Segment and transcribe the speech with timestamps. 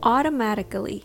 [0.00, 1.04] automatically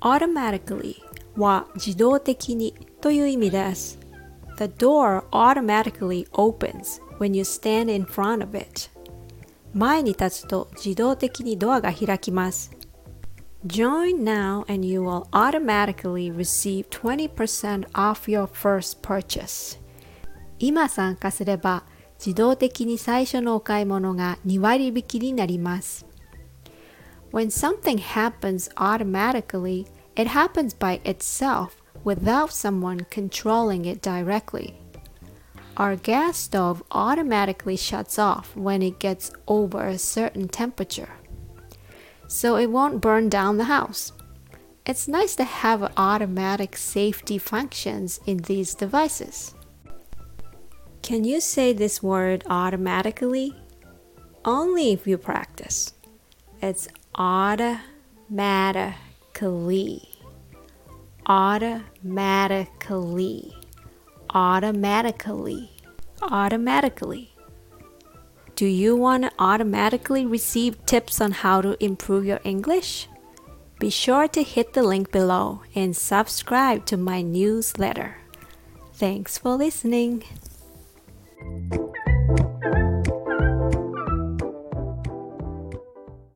[0.00, 0.96] automatically
[1.36, 3.98] は自動的にという意味です
[4.58, 8.90] The door automatically opens when you stand in front of it
[9.72, 12.72] 前に立つと自動的にドアが開きます
[13.66, 19.78] Join now and you will automatically receive 20% off your first purchase
[20.58, 21.84] 今参加すれば
[22.18, 26.09] 自動的に最初のお買い物が2割引きになります
[27.30, 34.76] When something happens automatically, it happens by itself without someone controlling it directly.
[35.76, 41.12] Our gas stove automatically shuts off when it gets over a certain temperature,
[42.26, 44.12] so it won't burn down the house.
[44.84, 49.54] It's nice to have automatic safety functions in these devices.
[51.02, 53.54] Can you say this word automatically?
[54.44, 55.94] Only if you practice.
[56.60, 60.08] It's automatically.
[61.26, 63.54] Automatically.
[64.34, 65.70] Automatically.
[66.22, 67.34] Automatically.
[68.56, 73.08] Do you want to automatically receive tips on how to improve your English?
[73.78, 78.18] Be sure to hit the link below and subscribe to my newsletter.
[78.92, 80.24] Thanks for listening.